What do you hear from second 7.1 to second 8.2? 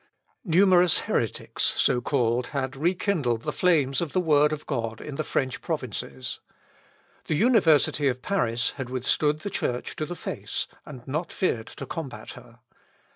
The University